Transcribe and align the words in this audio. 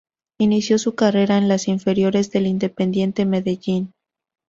Inició 0.39 0.79
su 0.79 0.95
carrera 0.95 1.37
en 1.37 1.47
las 1.47 1.67
inferiores 1.67 2.31
del 2.31 2.47
Independiente 2.47 3.23
Medellín. 3.27 3.91